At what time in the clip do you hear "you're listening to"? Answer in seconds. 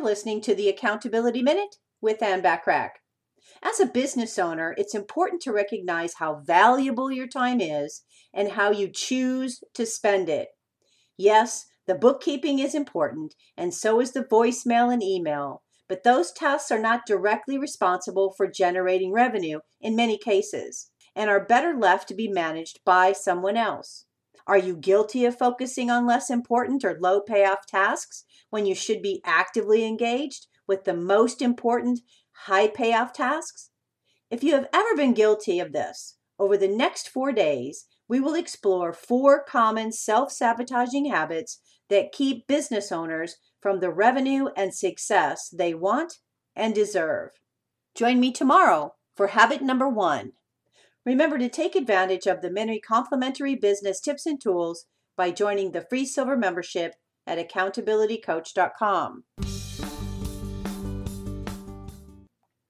0.00-0.54